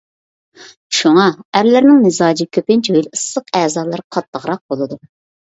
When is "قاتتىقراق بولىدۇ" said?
4.19-4.99